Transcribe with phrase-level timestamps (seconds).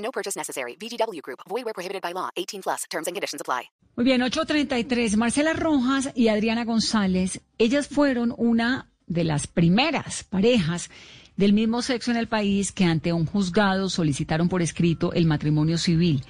[0.00, 0.76] No purchase necessary.
[0.76, 1.40] VGW Group.
[1.48, 2.28] Void where prohibited by law.
[2.36, 2.84] 18 plus.
[2.90, 3.70] Terms and conditions apply.
[3.96, 5.16] Muy bien, 833.
[5.16, 10.90] Marcela Rojas y Adriana González, ellas fueron una de las primeras parejas
[11.36, 15.78] del mismo sexo en el país que ante un juzgado solicitaron por escrito el matrimonio
[15.78, 16.22] civil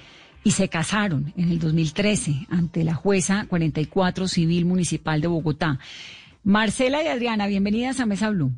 [0.43, 5.79] y se casaron en el 2013 ante la jueza 44 Civil Municipal de Bogotá.
[6.43, 8.51] Marcela y Adriana, bienvenidas a Mesa Blue.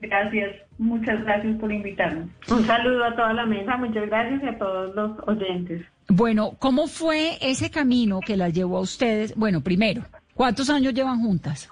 [0.00, 2.28] Gracias, muchas gracias por invitarme.
[2.50, 5.86] Un saludo a toda la mesa, muchas gracias y a todos los oyentes.
[6.08, 9.34] Bueno, ¿cómo fue ese camino que las llevó a ustedes?
[9.34, 10.02] Bueno, primero,
[10.34, 11.70] ¿cuántos años llevan juntas?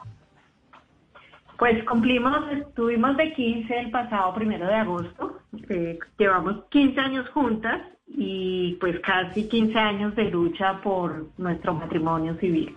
[1.59, 7.81] Pues cumplimos, estuvimos de 15 el pasado primero de agosto, eh, llevamos 15 años juntas
[8.09, 12.75] y pues casi 15 años de lucha por nuestro matrimonio civil.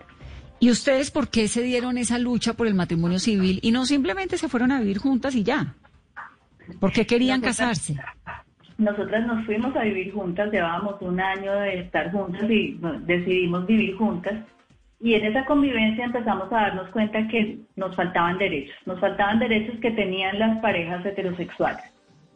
[0.60, 4.38] ¿Y ustedes por qué se dieron esa lucha por el matrimonio civil y no simplemente
[4.38, 5.76] se fueron a vivir juntas y ya?
[6.80, 7.96] ¿Por qué querían casarse?
[8.78, 13.96] Nosotras nos fuimos a vivir juntas, llevábamos un año de estar juntas y decidimos vivir
[13.98, 14.36] juntas.
[15.00, 19.80] Y en esa convivencia empezamos a darnos cuenta que nos faltaban derechos, nos faltaban derechos
[19.80, 21.84] que tenían las parejas heterosexuales.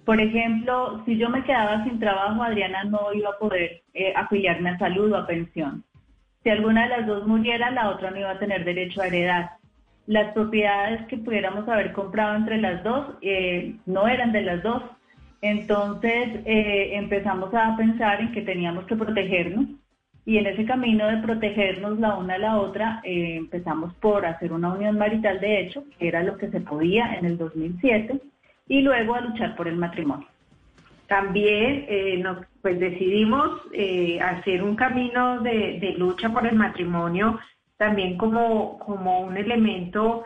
[0.06, 4.72] Por ejemplo, si yo me quedaba sin trabajo, Adriana no iba a poder eh, afiliarme
[4.72, 5.84] a salud o a pensión.
[6.44, 9.52] Si alguna de las dos muriera, la otra no iba a tener derecho a heredar.
[10.08, 14.82] Las propiedades que pudiéramos haber comprado entre las dos eh, no eran de las dos.
[15.42, 19.68] Entonces eh, empezamos a pensar en que teníamos que protegernos
[20.26, 24.52] y en ese camino de protegernos la una a la otra eh, empezamos por hacer
[24.54, 28.20] una unión marital de hecho, que era lo que se podía en el 2007,
[28.68, 30.28] y luego a luchar por el matrimonio.
[31.08, 37.40] También nos pues decidimos eh, hacer un camino de, lucha por el matrimonio
[37.78, 40.26] también como, como un elemento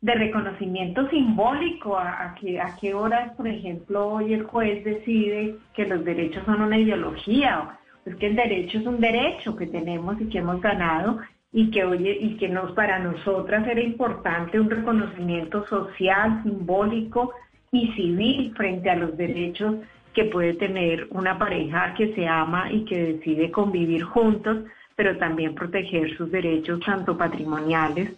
[0.00, 5.86] de reconocimiento simbólico a, que, a qué horas, por ejemplo, hoy el juez decide que
[5.86, 10.28] los derechos son una ideología, es que el derecho es un derecho que tenemos y
[10.28, 11.18] que hemos ganado
[11.52, 17.32] y que oye y que nos para nosotras era importante un reconocimiento social, simbólico
[17.70, 19.76] y civil frente a los derechos
[20.14, 24.64] que puede tener una pareja que se ama y que decide convivir juntos,
[24.94, 28.12] pero también proteger sus derechos tanto patrimoniales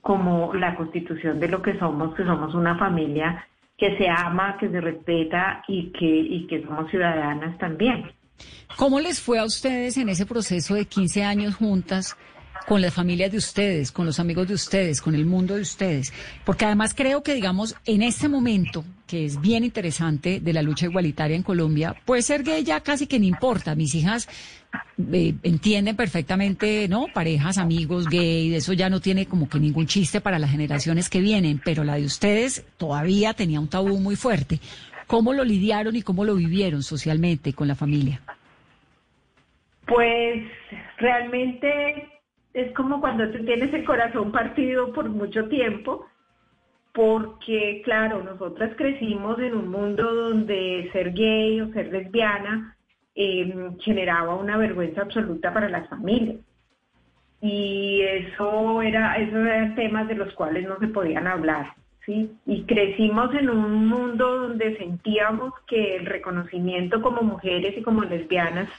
[0.00, 3.46] como la constitución de lo que somos, que somos una familia
[3.76, 8.10] que se ama, que se respeta y que, y que somos ciudadanas también.
[8.76, 12.16] ¿Cómo les fue a ustedes en ese proceso de 15 años juntas?
[12.66, 16.12] Con las familias de ustedes, con los amigos de ustedes, con el mundo de ustedes.
[16.44, 20.86] Porque además creo que, digamos, en este momento, que es bien interesante de la lucha
[20.86, 23.74] igualitaria en Colombia, puede ser gay ya casi que no importa.
[23.74, 24.28] Mis hijas
[25.12, 27.06] eh, entienden perfectamente, ¿no?
[27.14, 31.20] Parejas, amigos, gay, eso ya no tiene como que ningún chiste para las generaciones que
[31.20, 34.58] vienen, pero la de ustedes todavía tenía un tabú muy fuerte.
[35.06, 38.20] ¿Cómo lo lidiaron y cómo lo vivieron socialmente con la familia?
[39.86, 40.42] Pues
[40.98, 42.15] realmente
[42.56, 46.06] es como cuando tú tienes el corazón partido por mucho tiempo,
[46.94, 52.74] porque claro, nosotras crecimos en un mundo donde ser gay o ser lesbiana
[53.14, 56.38] em, generaba una vergüenza absoluta para las familias.
[57.42, 61.74] Y eso era, eso eran temas de los cuales no se podían hablar.
[62.06, 62.32] ¿sí?
[62.46, 68.70] Y crecimos en un mundo donde sentíamos que el reconocimiento como mujeres y como lesbianas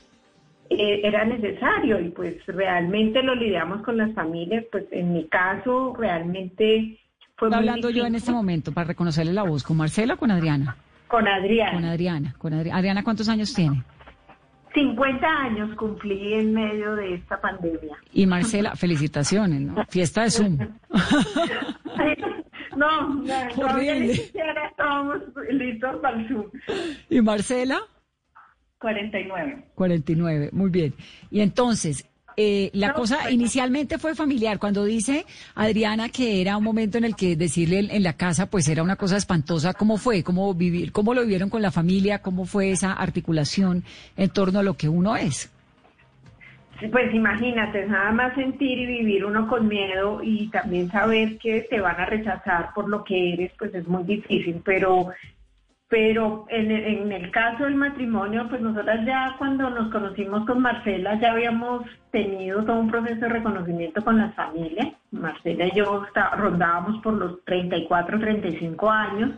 [0.70, 5.96] eh, era necesario y pues realmente lo lidiamos con las familias, pues en mi caso
[5.98, 7.00] realmente
[7.36, 10.32] fue Estoy hablando yo en este momento para reconocerle la voz, ¿con Marcela o con
[10.32, 10.76] Adriana?
[11.08, 11.72] Con Adriana.
[11.72, 12.78] Con Adriana, con Adriana.
[12.78, 13.84] Adriana, ¿cuántos años tiene?
[14.74, 17.98] 50 años cumplí en medio de esta pandemia.
[18.14, 19.84] Y Marcela, felicitaciones, ¿no?
[19.90, 20.58] Fiesta de Zoom.
[22.76, 25.18] no, no, siquiera estábamos
[25.50, 26.46] listos para el Zoom.
[27.10, 27.80] ¿Y Marcela?
[28.80, 29.64] 49.
[29.76, 30.94] 49, muy bien.
[31.32, 32.08] Y entonces,
[32.40, 34.60] eh, la cosa inicialmente fue familiar.
[34.60, 35.26] Cuando dice
[35.56, 38.96] Adriana que era un momento en el que decirle en la casa, pues era una
[38.96, 39.74] cosa espantosa.
[39.74, 40.24] ¿Cómo fue?
[40.24, 40.92] ¿Cómo vivir?
[40.92, 42.22] ¿Cómo lo vivieron con la familia?
[42.22, 43.84] ¿Cómo fue esa articulación
[44.16, 45.52] en torno a lo que uno es?
[46.92, 51.80] Pues imagínate, nada más sentir y vivir uno con miedo y también saber que te
[51.80, 55.10] van a rechazar por lo que eres, pues es muy difícil, pero
[55.90, 61.18] Pero en en el caso del matrimonio, pues nosotras ya cuando nos conocimos con Marcela
[61.20, 64.90] ya habíamos tenido todo un proceso de reconocimiento con las familias.
[65.12, 69.32] Marcela y yo está- rondábamos por los 34, 35 años,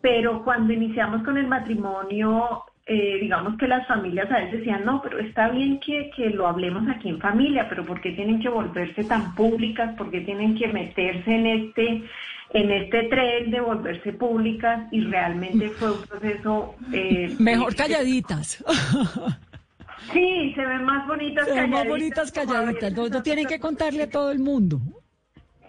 [0.00, 5.00] pero cuando iniciamos con el matrimonio, eh, digamos que las familias a veces decían, no,
[5.00, 8.48] pero está bien que, que lo hablemos aquí en familia, pero ¿por qué tienen que
[8.48, 9.94] volverse tan públicas?
[9.96, 12.02] ¿Por qué tienen que meterse en este,
[12.54, 14.88] en este tren de volverse públicas?
[14.92, 16.74] Y realmente fue un proceso...
[16.92, 18.64] eh, Mejor calladitas.
[20.12, 22.92] Sí, se ven más bonitas Se ven más calladitas, bonitas como a calladitas.
[22.92, 24.80] No, no tienen que contarle a todo el mundo.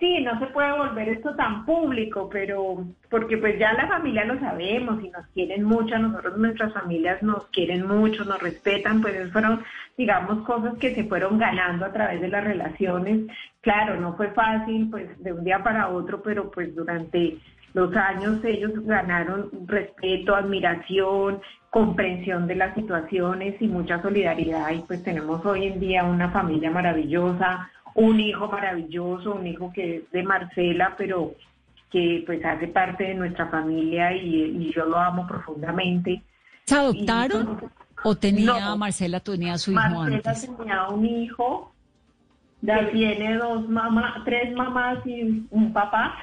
[0.04, 4.38] Sí, no se puede volver esto tan público, pero porque pues ya la familia lo
[4.38, 9.64] sabemos y nos quieren mucho, nosotros nuestras familias nos quieren mucho, nos respetan, pues fueron,
[9.98, 13.28] digamos, cosas que se fueron ganando a través de las relaciones.
[13.62, 17.38] Claro, no fue fácil, pues de un día para otro, pero pues durante
[17.74, 21.40] los años ellos ganaron respeto, admiración,
[21.70, 26.70] comprensión de las situaciones y mucha solidaridad y pues tenemos hoy en día una familia
[26.70, 31.34] maravillosa, un hijo maravilloso, un hijo que es de Marcela, pero
[31.92, 36.24] que pues hace parte de nuestra familia y, y yo lo amo profundamente.
[36.66, 37.72] ¿Se adoptaron
[38.04, 38.78] o tenía No.
[38.78, 40.58] Marcela, tenía su hijo Marcela antes?
[40.58, 41.74] tenía un hijo,
[42.66, 46.16] que tiene dos mamás, tres mamás y un papá,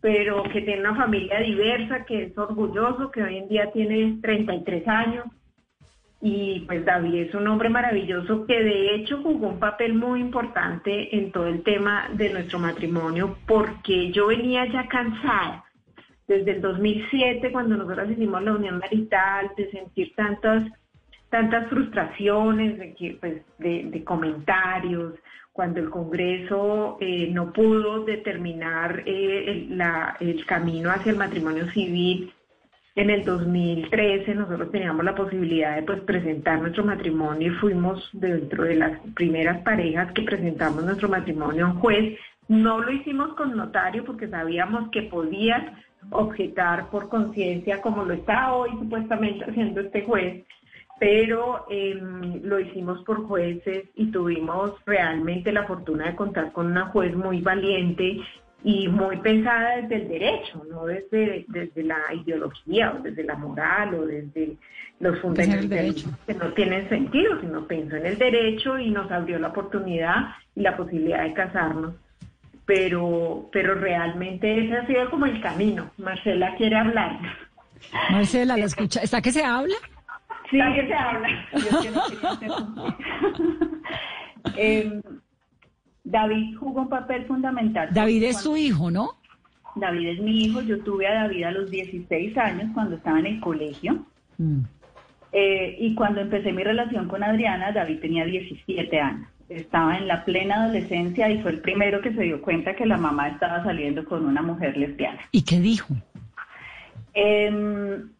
[0.00, 4.88] pero que tiene una familia diversa, que es orgulloso, que hoy en día tiene 33
[4.88, 5.26] años.
[6.26, 11.14] Y pues David es un hombre maravilloso que de hecho jugó un papel muy importante
[11.14, 15.66] en todo el tema de nuestro matrimonio porque yo venía ya cansada
[16.26, 20.64] desde el 2007 cuando nosotros hicimos la unión marital de sentir tantas
[21.28, 25.12] tantas frustraciones de que pues de, comentarios
[25.52, 29.68] cuando el Congreso eh, no pudo determinar eh,
[30.20, 32.32] el camino hacia el matrimonio civil
[32.96, 38.64] en el 2013 nosotros teníamos la posibilidad de pues presentar nuestro matrimonio y fuimos dentro
[38.64, 42.18] de las primeras parejas que presentamos nuestro matrimonio a un juez.
[42.46, 45.64] No lo hicimos con notario porque sabíamos que podías
[46.10, 50.44] objetar por conciencia como lo está hoy supuestamente haciendo este juez,
[51.00, 56.86] pero em, lo hicimos por jueces y tuvimos realmente la fortuna de contar con una
[56.86, 58.20] juez muy valiente
[58.64, 63.94] y muy pensada desde el derecho, no desde, desde la ideología o desde la moral
[63.94, 64.56] o desde
[65.00, 66.08] los fundamentos derecho.
[66.26, 70.62] que no tienen sentido, sino pensó en el derecho y nos abrió la oportunidad y
[70.62, 71.94] la posibilidad de casarnos.
[72.64, 75.90] Pero, pero realmente ese ha sido como el camino.
[75.98, 77.18] Marcela quiere hablar.
[78.10, 79.02] Marcela, la escucha.
[79.02, 79.74] ¿Está que se habla?
[80.50, 81.28] Sí, que se habla.
[81.52, 82.02] Yo que no
[82.38, 82.56] quería
[86.04, 87.88] David jugó un papel fundamental.
[87.92, 89.12] David es su hijo, ¿no?
[89.74, 90.60] David es mi hijo.
[90.60, 94.04] Yo tuve a David a los 16 años cuando estaba en el colegio.
[94.36, 94.60] Mm.
[95.32, 99.28] Eh, y cuando empecé mi relación con Adriana, David tenía 17 años.
[99.48, 102.96] Estaba en la plena adolescencia y fue el primero que se dio cuenta que la
[102.96, 105.20] mamá estaba saliendo con una mujer lesbiana.
[105.32, 105.94] ¿Y qué dijo?
[107.14, 108.10] Em,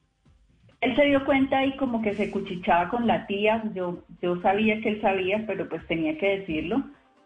[0.81, 3.63] él se dio cuenta y como que se cuchichaba con la tía.
[3.75, 6.83] Yo, yo sabía que él sabía, pero pues tenía que decirlo.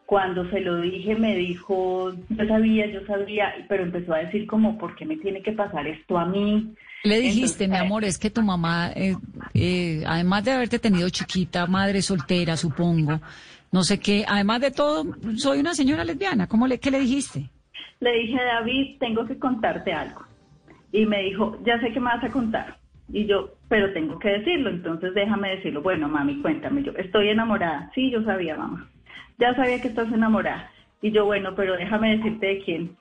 [0.09, 4.79] Cuando se lo dije, me dijo, yo sabía, yo sabía, pero empezó a decir como,
[4.79, 6.73] ¿por qué me tiene que pasar esto a mí?
[7.05, 9.17] Le dijiste, Entonces, mi amor, es que tu mamá, eh,
[9.53, 13.21] eh, además de haberte tenido chiquita, madre soltera, supongo,
[13.71, 15.05] no sé qué, además de todo,
[15.37, 16.47] soy una señora lesbiana.
[16.47, 17.51] ¿Cómo le, qué le dijiste?
[18.01, 20.25] Le dije, David, tengo que contarte algo.
[20.91, 22.79] Y me dijo, ya sé que me vas a contar.
[23.13, 25.83] Y yo, pero tengo que decirlo, entonces déjame decirlo.
[25.83, 26.83] Bueno, mami, cuéntame.
[26.83, 27.91] Yo, estoy enamorada.
[27.95, 28.89] Sí, yo sabía, mamá.
[29.39, 30.71] Ya sabía que estás enamorada.
[31.01, 32.97] Y yo, bueno, pero déjame decirte de quién.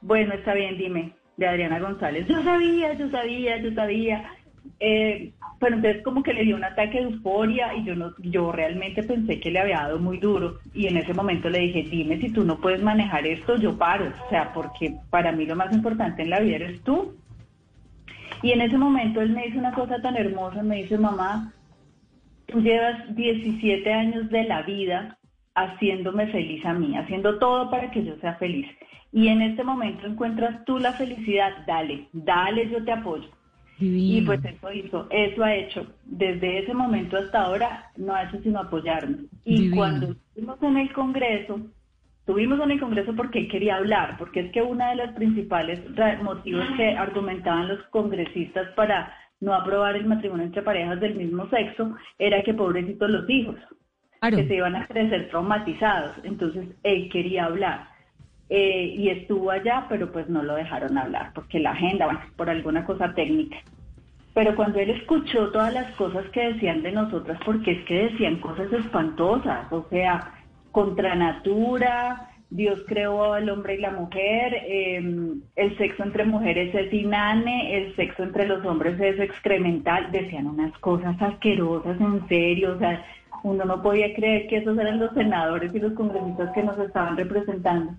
[0.00, 1.12] Bueno, está bien, dime.
[1.36, 2.26] De Adriana González.
[2.28, 4.30] Yo sabía, yo sabía, yo sabía.
[4.78, 8.50] Eh, pero entonces como que le dio un ataque de euforia y yo no, yo
[8.50, 12.18] realmente pensé que le había dado muy duro y en ese momento le dije, dime
[12.18, 15.72] si tú no puedes manejar esto, yo paro, o sea, porque para mí lo más
[15.74, 17.14] importante en la vida eres tú.
[18.42, 21.52] Y en ese momento él me dice una cosa tan hermosa, me dice, mamá,
[22.46, 25.18] tú llevas 17 años de la vida
[25.64, 28.66] haciéndome feliz a mí, haciendo todo para que yo sea feliz.
[29.12, 33.28] Y en este momento encuentras tú la felicidad, dale, dale, yo te apoyo.
[33.78, 34.26] Y Divino.
[34.26, 35.86] pues eso hizo, eso ha hecho.
[36.04, 39.20] Desde ese momento hasta ahora no ha hecho sino apoyarnos.
[39.44, 39.76] Y Divino.
[39.76, 41.60] cuando estuvimos en el Congreso,
[42.20, 45.80] estuvimos en el Congreso porque él quería hablar, porque es que uno de los principales
[46.22, 51.96] motivos que argumentaban los congresistas para no aprobar el matrimonio entre parejas del mismo sexo
[52.18, 53.56] era que pobrecitos los hijos,
[54.20, 56.12] Que se iban a crecer traumatizados.
[56.24, 57.88] Entonces él quería hablar.
[58.50, 62.50] Eh, y estuvo allá, pero pues no lo dejaron hablar, porque la agenda, bueno, por
[62.50, 63.58] alguna cosa técnica.
[64.34, 68.40] Pero cuando él escuchó todas las cosas que decían de nosotras, porque es que decían
[68.40, 70.34] cosas espantosas, o sea,
[70.72, 76.92] contra natura, Dios creó al hombre y la mujer, em, el sexo entre mujeres es
[76.92, 82.78] inane, el sexo entre los hombres es excremental, decían unas cosas asquerosas, en serio, o
[82.80, 83.04] sea,
[83.42, 87.16] uno no podía creer que esos eran los senadores y los congresistas que nos estaban
[87.16, 87.92] representando.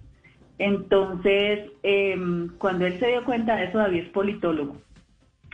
[0.57, 4.77] Entonces, em, cuando él se dio cuenta de eso, David es politólogo,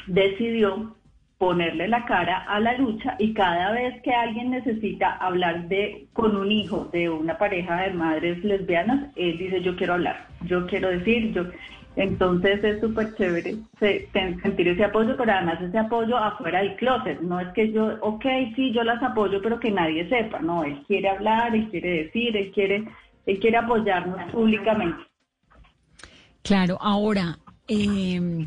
[0.07, 0.95] decidió
[1.37, 6.35] ponerle la cara a la lucha y cada vez que alguien necesita hablar de con
[6.35, 10.89] un hijo de una pareja de madres lesbianas, él dice yo quiero hablar, yo quiero
[10.89, 11.43] decir, yo
[11.97, 17.39] entonces es súper chévere sentir ese apoyo, pero además ese apoyo afuera del closet, no
[17.39, 18.23] es que yo, ok,
[18.55, 22.37] sí, yo las apoyo, pero que nadie sepa, no, él quiere hablar, él quiere decir,
[22.37, 22.83] él quiere,
[23.25, 25.03] él quiere apoyarnos públicamente.
[26.43, 28.45] Claro, ahora, eh,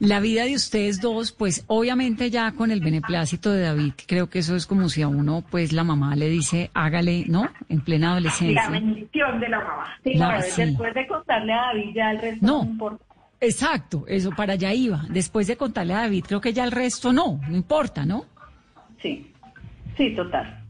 [0.00, 4.40] la vida de ustedes dos, pues obviamente ya con el beneplácito de David, creo que
[4.40, 7.48] eso es como si a uno, pues la mamá le dice, hágale, ¿no?
[7.68, 8.62] En plena adolescencia.
[8.62, 9.84] La bendición de la mamá.
[10.04, 13.04] Después de contarle a David ya el resto no, importa.
[13.40, 15.04] Exacto, eso para allá iba.
[15.10, 18.24] Después de contarle a David, creo que ya el resto no, no importa, ¿no?
[19.00, 19.32] Sí,
[19.96, 20.64] sí, total.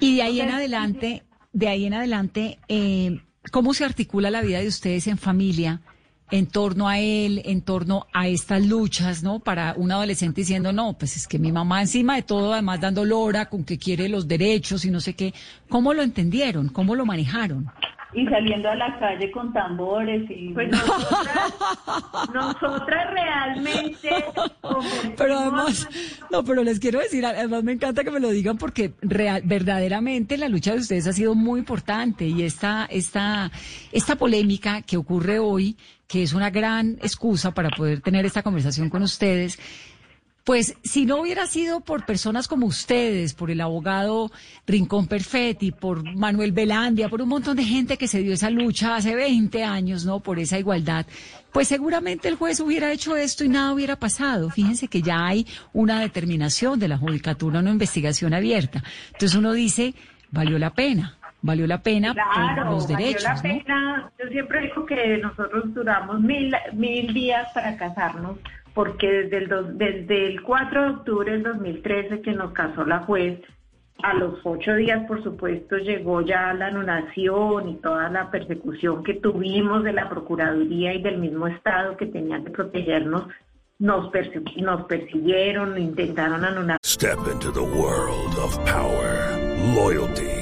[0.00, 1.22] Y de ahí en adelante,
[1.52, 3.20] de ahí en adelante, eh,
[3.52, 5.80] ¿cómo se articula la vida de ustedes en familia?
[6.32, 9.40] En torno a él, en torno a estas luchas, ¿no?
[9.40, 13.04] Para un adolescente diciendo, no, pues es que mi mamá encima de todo, además dando
[13.04, 15.34] lora con que quiere los derechos y no sé qué.
[15.68, 16.70] ¿Cómo lo entendieron?
[16.70, 17.70] ¿Cómo lo manejaron?
[18.14, 20.52] Y saliendo a la calle con tambores y...
[20.52, 21.54] Pues nosotras,
[22.34, 24.24] nosotras realmente...
[25.16, 25.88] Pero además,
[26.30, 30.36] no, pero les quiero decir, además me encanta que me lo digan porque real, verdaderamente
[30.36, 33.50] la lucha de ustedes ha sido muy importante y esta, esta,
[33.92, 35.76] esta polémica que ocurre hoy
[36.12, 39.58] que es una gran excusa para poder tener esta conversación con ustedes.
[40.44, 44.30] Pues si no hubiera sido por personas como ustedes, por el abogado
[44.66, 48.96] Rincón Perfetti, por Manuel Velandia, por un montón de gente que se dio esa lucha
[48.96, 50.20] hace 20 años, ¿no?
[50.20, 51.06] Por esa igualdad,
[51.52, 54.50] pues seguramente el juez hubiera hecho esto y nada hubiera pasado.
[54.50, 58.82] Fíjense que ya hay una determinación de la judicatura, una investigación abierta.
[59.12, 59.94] Entonces uno dice,
[60.30, 63.24] valió la pena valió la pena por los derechos.
[63.24, 64.10] Valió la pena.
[64.18, 68.38] Yo siempre digo que nosotros duramos mil, mil días para casarnos,
[68.74, 73.40] porque desde el, desde el 4 de octubre del 2013 que nos casó la juez,
[74.02, 79.14] a los ocho días, por supuesto, llegó ya la anulación y toda la persecución que
[79.14, 83.28] tuvimos de la Procuraduría y del mismo Estado que tenía que protegernos.
[83.78, 84.10] Nos,
[84.56, 86.78] nos persiguieron, intentaron anular.
[86.84, 89.38] Step into the world of power,
[89.74, 90.41] loyalty.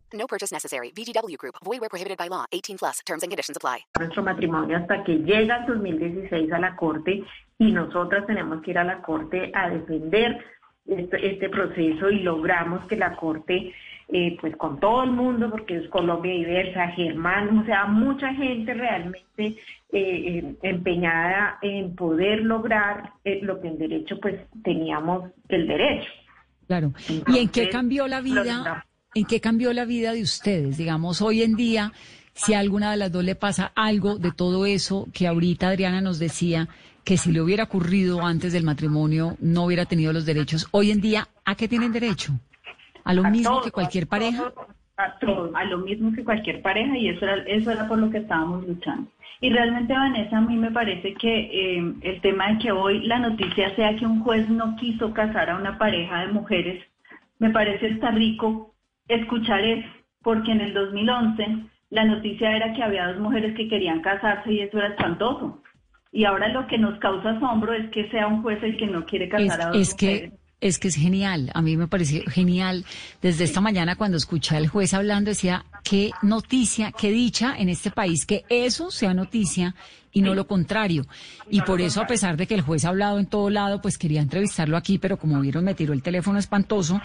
[0.21, 0.91] No purchase necessary.
[0.91, 1.55] VGW Group.
[1.65, 2.45] Void where prohibited by law.
[2.51, 2.99] 18 plus.
[3.07, 3.79] Terms and conditions apply.
[3.97, 7.23] Nuestro matrimonio hasta que llega el 2016 a la corte
[7.57, 10.37] y nosotras tenemos que ir a la corte a defender
[10.85, 13.73] este, este proceso y logramos que la corte,
[14.09, 18.75] eh, pues con todo el mundo, porque es Colombia diversa, Germán, o sea, mucha gente
[18.75, 19.55] realmente eh,
[19.91, 26.11] eh, empeñada en poder lograr lo que en derecho pues teníamos el derecho.
[26.67, 26.93] Claro.
[27.27, 28.85] ¿Y en qué cambió la vida?
[29.13, 30.77] ¿En qué cambió la vida de ustedes?
[30.77, 31.91] Digamos, hoy en día,
[32.33, 36.01] si a alguna de las dos le pasa algo de todo eso que ahorita Adriana
[36.01, 36.69] nos decía,
[37.03, 41.01] que si le hubiera ocurrido antes del matrimonio no hubiera tenido los derechos, hoy en
[41.01, 42.33] día, ¿a qué tienen derecho?
[43.03, 44.53] ¿A lo mismo que cualquier pareja?
[44.97, 48.09] a, todo, a lo mismo que cualquier pareja y eso era, eso era por lo
[48.09, 49.09] que estábamos luchando.
[49.39, 53.17] Y realmente, Vanessa, a mí me parece que eh, el tema de que hoy la
[53.17, 56.83] noticia sea que un juez no quiso casar a una pareja de mujeres,
[57.39, 58.70] me parece está rico
[59.15, 59.87] escuchar eso,
[60.21, 64.61] porque en el 2011 la noticia era que había dos mujeres que querían casarse y
[64.61, 65.61] eso era espantoso.
[66.11, 69.05] Y ahora lo que nos causa asombro es que sea un juez el que no
[69.05, 70.31] quiere casar a dos es Que...
[70.61, 72.85] Es que es genial, a mí me pareció genial.
[73.19, 77.89] Desde esta mañana cuando escuché al juez hablando decía, qué noticia, qué dicha en este
[77.89, 79.73] país, que eso sea noticia
[80.11, 81.07] y no lo contrario.
[81.49, 83.97] Y por eso, a pesar de que el juez ha hablado en todo lado, pues
[83.97, 87.01] quería entrevistarlo aquí, pero como vieron, me tiró el teléfono espantoso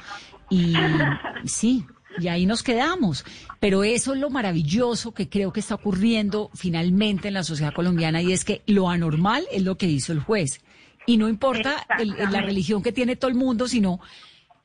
[0.50, 0.74] y
[1.44, 1.86] sí,
[2.18, 3.24] y ahí nos quedamos.
[3.60, 8.22] Pero eso es lo maravilloso que creo que está ocurriendo finalmente en la sociedad colombiana
[8.22, 10.62] y es que lo anormal es lo que hizo el juez.
[11.06, 11.86] Y no importa
[12.30, 14.00] la religión que tiene todo el mundo, sino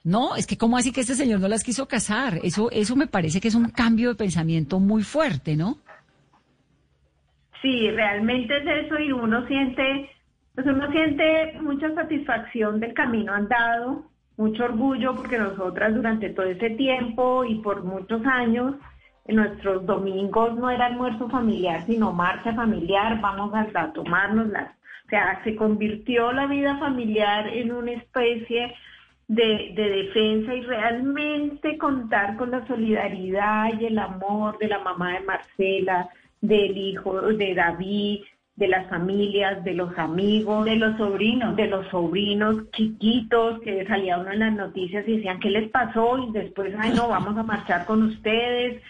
[0.04, 2.40] No, es que cómo así que este señor no las quiso casar.
[2.44, 5.78] Eso, eso me parece que es un cambio de pensamiento muy fuerte, ¿no?
[7.62, 10.10] Sí, realmente es eso y uno siente,
[10.56, 14.11] pues uno siente mucha satisfacción del camino andado,
[14.42, 18.76] mucho orgullo porque nosotras durante todo ese tiempo y por muchos años,
[19.26, 24.72] en nuestros domingos no era almuerzo familiar, sino marcha familiar, vamos a, a tomárnoslas.
[25.06, 28.74] O sea, se convirtió la vida familiar en una especie
[29.28, 35.22] de, defensa y realmente contar con la solidaridad y el amor de la mamá de
[35.22, 36.10] Marcela,
[36.42, 38.22] del hijo de David,
[38.56, 44.18] de las familias, de los amigos, de los sobrinos, de los sobrinos chiquitos que salía
[44.18, 47.44] uno en las noticias y decían qué les pasó y después, ay no, vamos a
[47.44, 48.82] marchar con ustedes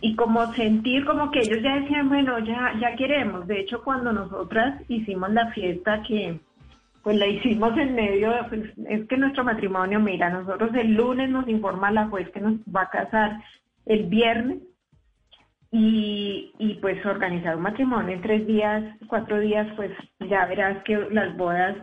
[0.00, 3.46] y como sentir como que ellos ya decían, bueno, ya ya queremos.
[3.46, 6.40] De hecho, cuando nosotras hicimos la fiesta que
[7.02, 11.48] pues la hicimos en medio, pues, es que nuestro matrimonio, mira, nosotros el lunes nos
[11.48, 13.42] informa la juez que nos va a casar
[13.86, 14.58] el viernes
[15.72, 19.90] y, y pues organizar un matrimonio en tres días, cuatro días, pues
[20.28, 21.76] ya verás que las bodas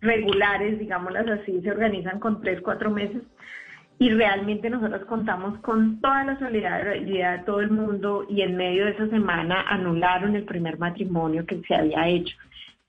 [0.00, 3.22] regulares, digámoslas así, se organizan con tres, cuatro meses
[3.98, 8.84] y realmente nosotros contamos con toda la solidaridad de todo el mundo y en medio
[8.84, 12.36] de esa semana anularon el primer matrimonio que se había hecho.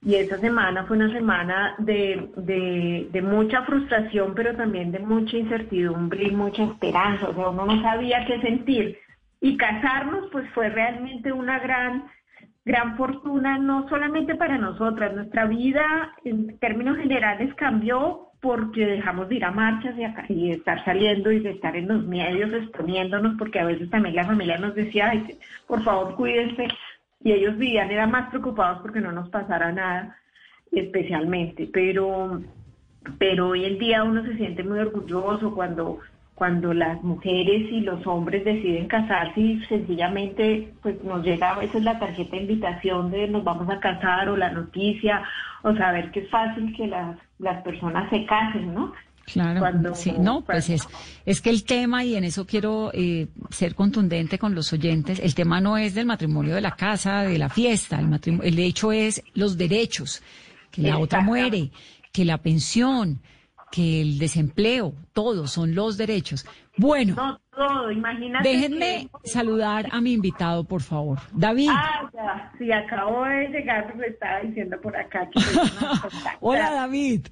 [0.04, 5.36] Y esa semana fue una semana de, de, de, mucha frustración, pero también de mucha
[5.36, 7.28] incertidumbre y mucha esperanza.
[7.28, 8.98] O sea, uno no sabía qué sentir.
[9.40, 12.04] Y casarnos, pues fue realmente una gran,
[12.64, 15.14] gran fortuna, no solamente para nosotras.
[15.14, 20.84] Nuestra vida, en términos generales, cambió porque dejamos de ir a marchas y, y estar
[20.84, 24.74] saliendo y de estar en los medios exponiéndonos, porque a veces también la familia nos
[24.74, 26.68] decía, Ay, por favor, cuídense
[27.22, 30.16] y ellos vivían, eran más preocupados porque no nos pasara nada
[30.70, 32.40] especialmente, pero,
[33.18, 36.00] pero hoy en día uno se siente muy orgulloso cuando,
[36.36, 41.82] cuando las mujeres y los hombres deciden casarse y sencillamente pues nos llega a veces
[41.82, 45.24] la tarjeta de invitación de nos vamos a casar o la noticia
[45.62, 48.92] o saber que es fácil que las, las personas se casen, ¿no?
[49.24, 50.86] Claro, sí, no, pues es,
[51.24, 55.34] es que el tema, y en eso quiero eh, ser contundente con los oyentes, el
[55.34, 58.92] tema no es del matrimonio de la casa, de la fiesta, el, matrimonio, el hecho
[58.92, 60.22] es los derechos,
[60.70, 61.70] que la otra muere,
[62.12, 63.20] que la pensión,
[63.70, 66.46] que el desempleo, todos son los derechos.
[66.76, 69.28] Bueno, no, todo, imagínate déjenme que...
[69.28, 71.18] saludar a mi invitado, por favor.
[71.32, 71.70] David.
[71.70, 75.28] Ah, ya, sí, acabo de llegar, me estaba diciendo por acá.
[75.30, 75.40] Que
[76.40, 77.26] Hola, David.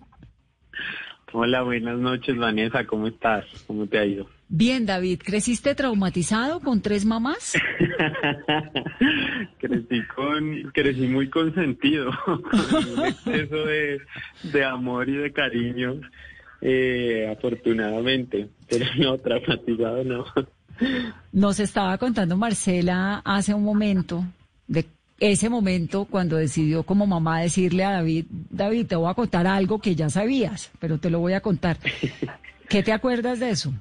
[1.32, 3.44] Hola, buenas noches, Vanessa, ¿cómo estás?
[3.66, 4.28] ¿Cómo te ha ido?
[4.48, 7.54] Bien, David, ¿creciste traumatizado con tres mamás?
[9.58, 12.44] crecí con, crecí muy consentido, con
[12.98, 14.00] un exceso de,
[14.44, 16.00] de amor y de cariño,
[16.60, 20.24] eh, afortunadamente, pero no, traumatizado no.
[21.32, 24.24] Nos estaba contando Marcela hace un momento
[24.66, 24.86] de
[25.20, 29.80] ese momento cuando decidió como mamá decirle a David, David, te voy a contar algo
[29.80, 31.78] que ya sabías, pero te lo voy a contar.
[32.68, 33.72] ¿Qué te acuerdas de eso?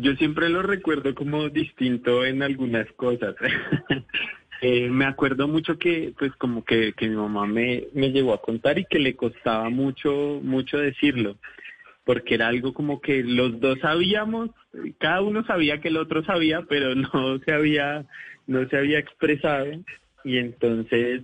[0.00, 3.34] Yo siempre lo recuerdo como distinto en algunas cosas.
[4.62, 8.42] eh, me acuerdo mucho que, pues, como que, que mi mamá me, me llegó a
[8.42, 11.36] contar y que le costaba mucho, mucho decirlo,
[12.04, 14.50] porque era algo como que los dos sabíamos,
[14.98, 18.06] cada uno sabía que el otro sabía, pero no se había,
[18.46, 19.66] no se había expresado
[20.24, 21.22] y entonces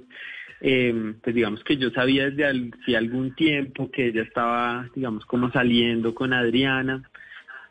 [0.61, 6.15] eh, pues digamos que yo sabía desde algún tiempo que ella estaba digamos como saliendo
[6.15, 7.03] con Adriana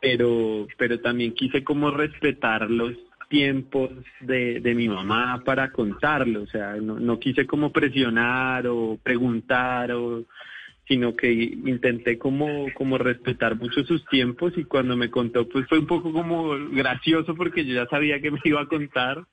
[0.00, 2.92] pero pero también quise como respetar los
[3.28, 8.98] tiempos de, de mi mamá para contarlo o sea no, no quise como presionar o
[9.02, 10.24] preguntar o
[10.88, 15.80] sino que intenté como, como respetar mucho sus tiempos y cuando me contó pues fue
[15.80, 19.26] un poco como gracioso porque yo ya sabía que me iba a contar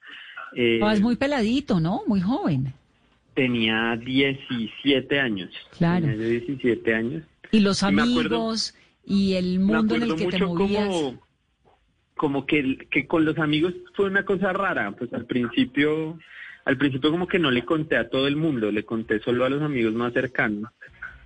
[0.56, 2.02] eh, es muy peladito, ¿no?
[2.08, 2.74] Muy joven.
[3.34, 5.50] Tenía 17 años.
[5.78, 6.06] Claro.
[6.06, 7.24] Tenía 17 años.
[7.52, 10.88] Y los amigos y el mundo en el que te movías.
[10.88, 11.22] Como,
[12.16, 14.92] como que, que con los amigos fue una cosa rara.
[14.92, 16.18] Pues al principio,
[16.66, 19.50] al principio como que no le conté a todo el mundo, le conté solo a
[19.50, 20.72] los amigos más cercanos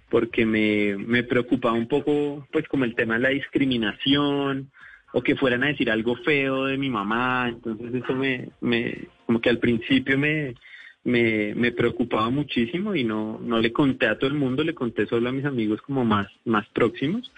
[0.10, 4.72] porque me, me preocupaba un poco pues como el tema de la discriminación
[5.14, 9.42] o que fueran a decir algo feo de mi mamá, entonces eso me, me como
[9.42, 10.56] que al principio me,
[11.04, 15.06] me, me preocupaba muchísimo y no, no le conté a todo el mundo, le conté
[15.08, 17.32] solo a mis amigos como más, más próximos.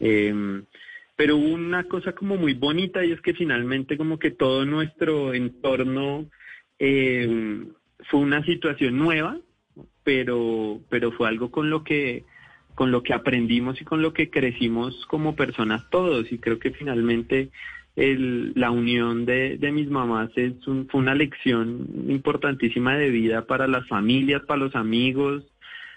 [0.00, 0.62] Eh,
[1.16, 5.32] pero hubo una cosa como muy bonita y es que finalmente como que todo nuestro
[5.32, 6.26] entorno
[6.78, 7.64] eh,
[8.10, 9.38] fue una situación nueva,
[10.02, 12.24] pero, pero fue algo con lo que
[12.74, 16.32] con lo que aprendimos y con lo que crecimos como personas todos.
[16.32, 17.50] Y creo que finalmente
[17.94, 23.68] el, la unión de, de mis mamás es fue una lección importantísima de vida para
[23.68, 25.44] las familias, para los amigos,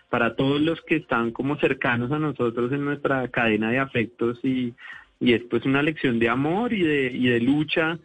[0.09, 4.73] para todos los que están como cercanos a nosotros en nuestra cadena de afectos y,
[5.19, 7.99] y es pues una lección de amor y de, y de lucha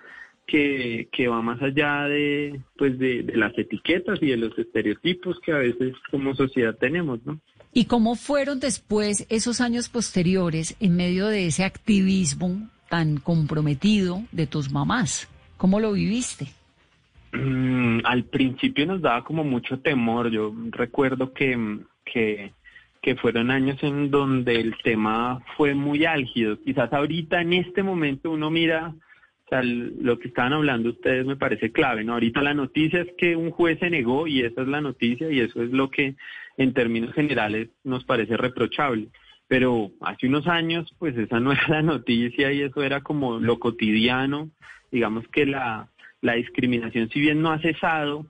[0.47, 5.39] que, que va más allá de, pues de, de las etiquetas y de los estereotipos
[5.41, 7.41] que a veces como sociedad tenemos, ¿no?
[7.75, 14.47] ¿Y cómo fueron después esos años posteriores en medio de ese activismo tan comprometido de
[14.47, 15.27] tus mamás?
[15.57, 16.49] ¿Cómo lo viviste?
[17.33, 20.31] Mm, al principio nos daba como mucho temor.
[20.31, 21.57] Yo recuerdo que,
[22.05, 22.53] que,
[23.21, 26.59] fueron años en donde el tema fue muy álgido.
[26.61, 28.95] Quizás ahorita en este momento uno mira
[29.45, 32.15] o sea, lo que estaban hablando ustedes me parece clave, ¿no?
[32.15, 35.41] Ahorita la noticia es que un juez se negó y esa es la noticia y
[35.41, 36.15] eso es lo que
[36.57, 39.09] en términos generales nos parece reprochable.
[39.49, 43.59] Pero hace unos años, pues esa no era la noticia y eso era como lo
[43.59, 44.49] cotidiano.
[44.91, 45.89] Digamos que la,
[46.23, 48.27] la discriminación, si bien no ha cesado,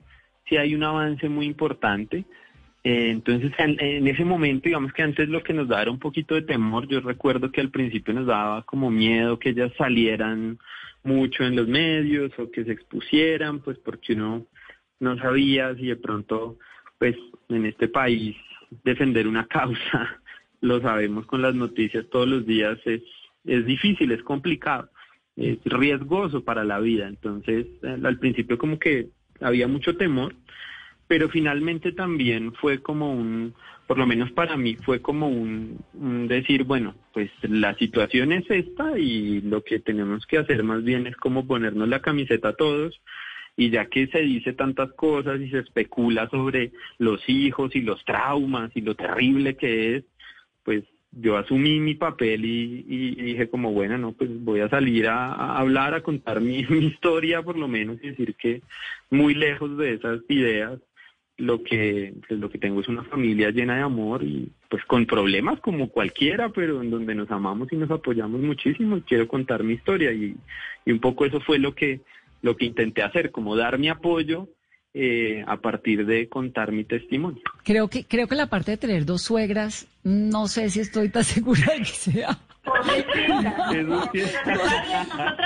[0.49, 2.25] sí hay un avance muy importante.
[2.83, 6.35] Eh, entonces, en, ese momento, digamos que antes lo que nos daba era un poquito
[6.35, 6.87] de temor.
[6.87, 10.59] Yo recuerdo que al principio nos daba como miedo que ellas salieran
[11.03, 14.45] mucho en los medios o que se expusieran, pues porque uno
[14.99, 16.57] no sabía si de pronto,
[16.97, 17.15] pues
[17.49, 18.35] en este país,
[18.83, 20.21] defender una causa,
[20.61, 23.01] lo sabemos con las noticias todos los días, es,
[23.45, 24.89] es difícil, es complicado
[25.35, 27.07] es riesgoso para la vida.
[27.07, 29.09] Entonces, al principio como que
[29.41, 30.35] había mucho temor,
[31.07, 33.53] pero finalmente también fue como un,
[33.87, 38.49] por lo menos para mí, fue como un, un, decir, bueno, pues la situación es
[38.49, 42.55] esta y lo que tenemos que hacer más bien es como ponernos la camiseta a
[42.55, 43.01] todos.
[43.55, 48.03] Y ya que se dice tantas cosas y se especula sobre los hijos y los
[48.03, 50.03] traumas y lo terrible que es,
[50.63, 50.83] pues
[51.15, 55.59] yo asumí mi papel y, dije como, bueno, no, pues voy a salir a, a
[55.59, 58.61] hablar, a contar mi, mi, historia por lo menos y decir que
[59.09, 60.79] muy lejos de esas ideas,
[61.43, 65.05] lo que, pues lo que tengo es una familia llena de amor y pues con
[65.05, 69.73] problemas como cualquiera, pero en donde nos amamos y nos apoyamos muchísimo quiero contar mi
[69.73, 70.35] historia y,
[70.85, 72.01] y un poco eso fue lo que,
[72.41, 74.47] lo que intenté hacer, como dar mi apoyo
[74.93, 77.41] eh, a partir de contar mi testimonio.
[77.63, 81.23] Creo que, creo que la parte de tener dos suegras, no sé si estoy tan
[81.35, 82.39] segura de que sea.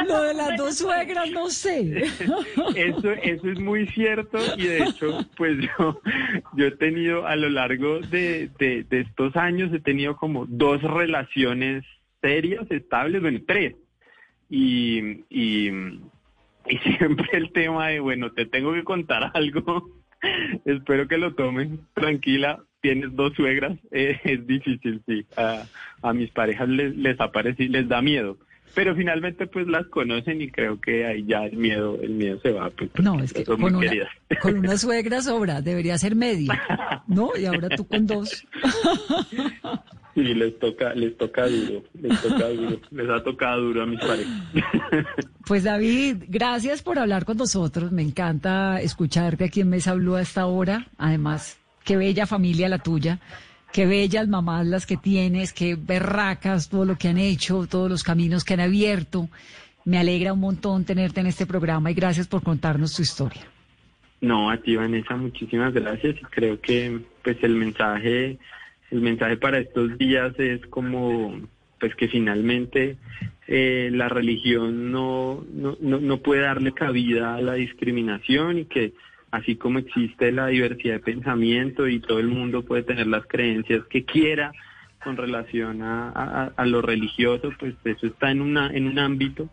[0.07, 2.03] Lo de las dos suegras, no sé.
[2.75, 5.99] Eso, eso es muy cierto y de hecho, pues yo,
[6.53, 10.81] yo he tenido a lo largo de, de, de estos años, he tenido como dos
[10.83, 11.83] relaciones
[12.21, 13.75] serias, estables, bueno, tres.
[14.49, 19.89] Y, y, y siempre el tema de, bueno, te tengo que contar algo,
[20.65, 25.63] espero que lo tomen tranquila, tienes dos suegras, eh, es difícil, sí, a,
[26.01, 28.37] a mis parejas les, les aparece, les da miedo.
[28.75, 32.51] Pero finalmente pues las conocen y creo que ahí ya el miedo, el miedo se
[32.51, 32.69] va.
[32.69, 33.91] Pues, no, es que con una,
[34.39, 36.61] con una, suegra sobra, debería ser media,
[37.07, 37.31] ¿no?
[37.35, 38.45] Y ahora tú con dos.
[40.13, 43.99] Sí, les toca, les toca duro, les toca duro, les ha tocado duro a mis
[43.99, 44.33] parejas.
[45.45, 47.91] Pues David, gracias por hablar con nosotros.
[47.91, 50.87] Me encanta escucharte aquí en Mesa Blue a esta hora.
[50.97, 53.19] Además, qué bella familia la tuya.
[53.71, 58.03] Qué bellas mamás las que tienes, qué berracas todo lo que han hecho, todos los
[58.03, 59.29] caminos que han abierto.
[59.85, 63.41] Me alegra un montón tenerte en este programa y gracias por contarnos tu historia.
[64.19, 66.15] No, a ti Vanessa, muchísimas gracias.
[66.29, 68.37] Creo que pues el mensaje,
[68.91, 71.39] el mensaje para estos días es como
[71.79, 72.97] pues que finalmente
[73.47, 78.93] eh, la religión no, no, no, no puede darle cabida a la discriminación y que
[79.31, 83.85] así como existe la diversidad de pensamiento y todo el mundo puede tener las creencias
[83.85, 84.51] que quiera
[85.03, 89.49] con relación a, a, a, lo religioso, pues eso está en, una, en un ámbito,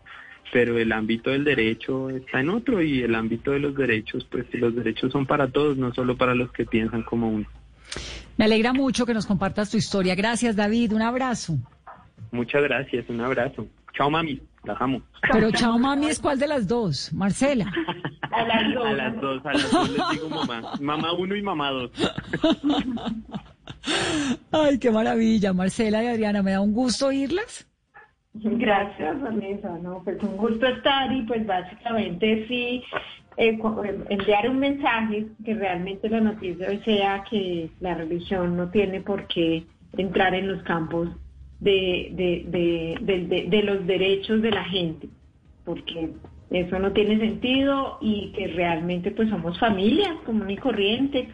[0.51, 4.45] pero el ámbito del derecho está en otro y el ámbito de los derechos, pues
[4.53, 7.47] los derechos son para todos, no solo para los que piensan como uno.
[8.37, 10.15] Me alegra mucho que nos compartas tu historia.
[10.15, 10.93] Gracias, David.
[10.93, 11.57] Un abrazo.
[12.31, 13.07] Muchas gracias.
[13.09, 13.67] Un abrazo.
[13.93, 14.41] Chao, mami.
[14.79, 15.01] Amo.
[15.31, 17.13] Pero chao, mami, ¿es cuál de las dos?
[17.13, 17.71] Marcela.
[18.31, 18.85] A las dos.
[18.85, 20.73] A las dos, a las dos les digo mamá.
[20.81, 21.91] Mamá uno y mamá dos.
[24.51, 27.67] Ay, qué maravilla, Marcela y Adriana, me da un gusto oírlas.
[28.33, 32.83] Gracias, Vanessa, no, pues un gusto estar y pues básicamente sí
[33.37, 33.57] eh,
[34.09, 39.27] enviar un mensaje que realmente la noticia hoy sea que la religión no tiene por
[39.27, 39.65] qué
[39.97, 41.09] entrar en los campos
[41.59, 42.11] de,
[43.01, 45.09] de, de, los derechos de la gente,
[45.63, 46.11] porque
[46.49, 51.29] eso no tiene sentido y que realmente pues somos familias común y corriente,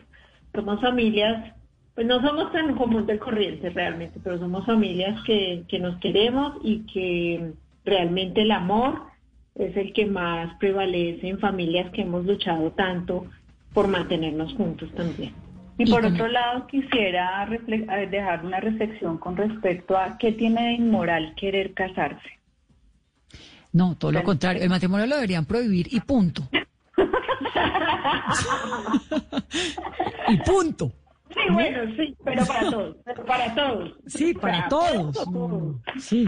[0.54, 1.54] somos familias
[1.94, 6.54] pues no somos tan común de corriente realmente, pero somos familias que, que nos queremos
[6.64, 7.52] y que
[7.84, 9.02] realmente el amor
[9.56, 13.26] es el que más prevalece en familias que hemos luchado tanto
[13.74, 15.34] por mantenernos juntos también.
[15.82, 17.48] Y por otro lado, quisiera
[18.10, 22.40] dejar una reflexión con respecto a qué tiene de inmoral querer casarse.
[23.74, 24.62] No, todo lo contrario.
[24.62, 26.48] El matrimonio lo deberían prohibir y punto.
[30.28, 30.92] y punto.
[31.30, 33.94] Sí, bueno, sí, pero para todos, pero para todos.
[34.06, 35.18] Sí, para, todos.
[35.98, 36.28] Sí.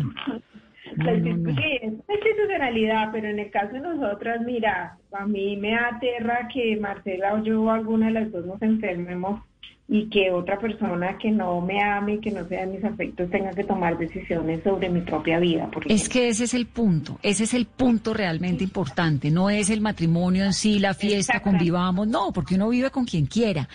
[0.95, 6.77] Sí, es institucionalidad, pero en el caso de nosotras, mira, a mí me aterra que
[6.77, 9.41] Marcela o yo, alguna de las dos nos enfermemos
[9.87, 13.29] y que otra persona que no me ame y que no sea de mis afectos
[13.29, 15.69] tenga que tomar decisiones sobre mi propia vida.
[15.87, 19.81] Es que ese es el punto, ese es el punto realmente importante, no es el
[19.81, 23.67] matrimonio en sí, la fiesta, convivamos, no, porque uno vive con quien quiera.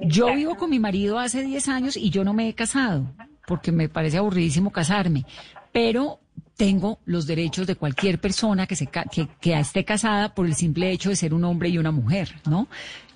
[0.00, 3.12] Yo vivo con mi marido hace 10 años y yo no me he casado,
[3.46, 5.24] porque me parece aburridísimo casarme,
[5.72, 6.20] pero
[6.58, 10.90] tengo los derechos de cualquier persona que, se, que, que esté casada por el simple
[10.90, 12.66] hecho de ser un hombre y una mujer, ¿no?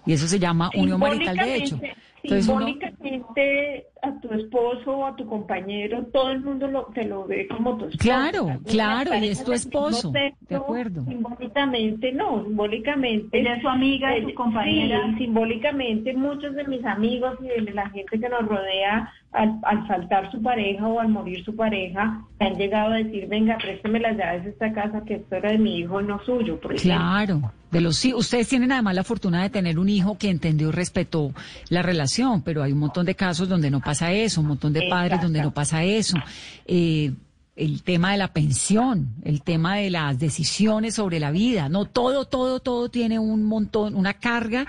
[0.07, 1.81] Y eso se llama unión marital de hecho.
[2.25, 7.49] Simbólicamente a tu esposo o a tu compañero, todo el mundo lo, te lo ve
[7.49, 7.99] como tu esposo.
[7.99, 10.13] Claro, claro, y es tu esposo.
[10.13, 11.05] de acuerdo.
[11.05, 13.41] Simbólicamente, no, simbólicamente.
[13.41, 15.05] Ella es su amiga, es su compañera.
[15.19, 19.87] Sí, simbólicamente muchos de mis amigos y de la gente que nos rodea al, al
[19.87, 24.17] faltar su pareja o al morir su pareja, han llegado a decir, venga, présteme las
[24.17, 26.61] llaves de esta casa que esto era de mi hijo, no suyo.
[26.61, 30.69] Claro, de los sí, ustedes tienen además la fortuna de tener un hijo que entendió
[30.69, 31.33] y respetó
[31.71, 34.87] la relación, pero hay un montón de casos donde no pasa eso, un montón de
[34.89, 36.19] padres donde no pasa eso.
[36.67, 37.13] Eh,
[37.55, 42.25] el tema de la pensión, el tema de las decisiones sobre la vida, no todo,
[42.25, 44.67] todo, todo tiene un montón, una carga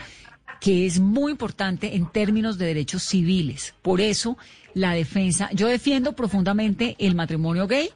[0.64, 3.76] que es muy importante en términos de derechos civiles.
[3.82, 4.38] Por eso
[4.74, 7.90] la defensa, yo defiendo profundamente el matrimonio gay,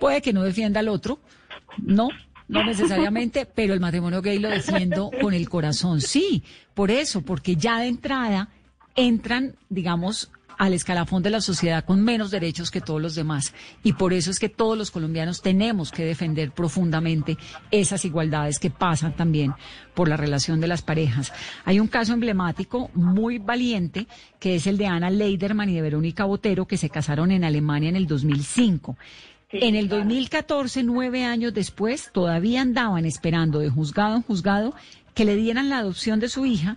[0.00, 1.20] puede que no defienda al otro,
[1.80, 2.08] no,
[2.48, 6.42] no necesariamente, pero el matrimonio gay lo defiendo con el corazón, sí,
[6.74, 8.48] por eso, porque ya de entrada
[8.96, 13.54] entran, digamos, al escalafón de la sociedad con menos derechos que todos los demás.
[13.82, 17.38] Y por eso es que todos los colombianos tenemos que defender profundamente
[17.70, 19.54] esas igualdades que pasan también
[19.94, 21.32] por la relación de las parejas.
[21.64, 24.06] Hay un caso emblemático muy valiente
[24.40, 27.88] que es el de Ana Leiderman y de Verónica Botero que se casaron en Alemania
[27.88, 28.96] en el 2005.
[29.50, 34.74] en el 2014, nueve años después, todavía andaban esperando de juzgado en juzgado
[35.14, 36.76] que le dieran la adopción de su hija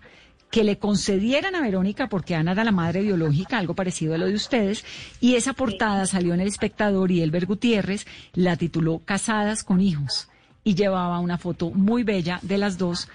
[0.51, 4.27] que le concedieran a Verónica, porque Ana era la madre biológica, algo parecido a lo
[4.27, 4.83] de ustedes,
[5.19, 10.27] y esa portada salió en El Espectador y Elber Gutiérrez la tituló Casadas con hijos
[10.63, 13.07] y llevaba una foto muy bella de las dos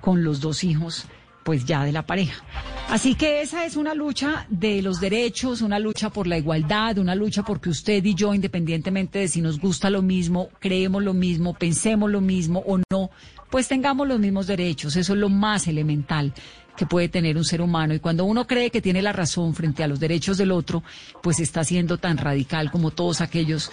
[0.00, 1.06] con los dos hijos
[1.42, 2.44] pues ya de la pareja.
[2.90, 7.14] Así que esa es una lucha de los derechos, una lucha por la igualdad, una
[7.14, 11.54] lucha porque usted y yo, independientemente de si nos gusta lo mismo, creemos lo mismo,
[11.54, 13.10] pensemos lo mismo o no,
[13.50, 14.96] pues tengamos los mismos derechos.
[14.96, 16.34] Eso es lo más elemental
[16.80, 17.92] que puede tener un ser humano.
[17.92, 20.82] Y cuando uno cree que tiene la razón frente a los derechos del otro,
[21.22, 23.70] pues está siendo tan radical como todos aquellos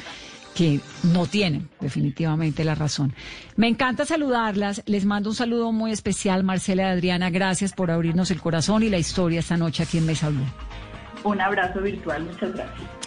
[0.53, 3.13] que no tienen definitivamente la razón.
[3.55, 4.83] Me encanta saludarlas.
[4.87, 7.29] Les mando un saludo muy especial, Marcela y Adriana.
[7.29, 10.43] Gracias por abrirnos el corazón y la historia esta noche aquí en Mesa Blue.
[11.23, 12.25] Un abrazo virtual.
[12.25, 13.06] Muchas gracias.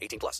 [0.00, 0.38] 18 plus.